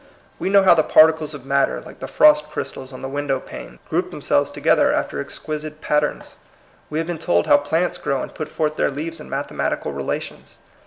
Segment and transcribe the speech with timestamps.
[0.39, 3.77] We know how the particles of matter, like the frost crystals on the window panes,
[3.87, 6.33] group them selves together after exquisite patterns.
[6.89, 10.57] We have been told how plants grow and put forth their leaves in mathematical relations.